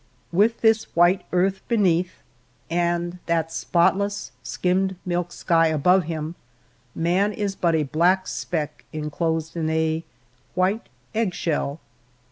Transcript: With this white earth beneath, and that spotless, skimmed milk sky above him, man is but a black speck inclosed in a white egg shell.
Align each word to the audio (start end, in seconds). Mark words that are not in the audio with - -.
With 0.31 0.61
this 0.61 0.85
white 0.95 1.21
earth 1.31 1.61
beneath, 1.67 2.23
and 2.71 3.19
that 3.27 3.51
spotless, 3.51 4.31
skimmed 4.41 4.95
milk 5.05 5.31
sky 5.31 5.67
above 5.67 6.05
him, 6.05 6.33
man 6.95 7.31
is 7.31 7.55
but 7.55 7.75
a 7.75 7.83
black 7.83 8.27
speck 8.27 8.83
inclosed 8.91 9.55
in 9.55 9.69
a 9.69 10.03
white 10.55 10.89
egg 11.13 11.35
shell. 11.35 11.79